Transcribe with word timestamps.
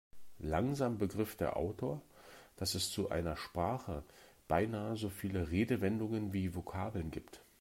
Langsam 0.39 0.97
begriff 0.97 1.35
der 1.35 1.57
Autor, 1.57 2.01
dass 2.57 2.73
es 2.73 2.89
zu 2.89 3.11
einer 3.11 3.35
Sprache 3.37 4.03
beinahe 4.47 4.97
so 4.97 5.09
viele 5.09 5.51
Redewendungen 5.51 6.33
wie 6.33 6.55
Vokabeln 6.55 7.11
gibt. 7.11 7.43